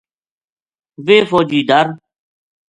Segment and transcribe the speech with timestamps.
[1.05, 1.85] ویہ فوجی ڈر